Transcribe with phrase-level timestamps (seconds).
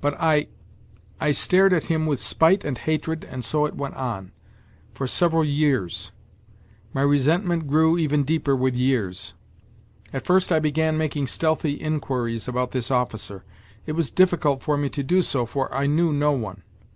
[0.00, 0.46] But I
[1.20, 4.30] I stared at him with spite and hatred and so it went on...
[4.94, 6.12] for several years!
[6.94, 9.34] My resentment grew even deeper with years.
[10.12, 13.42] At first I began making stealthy inquiries about this officer.
[13.84, 16.62] It was difficult for me to do so, for I knew no one.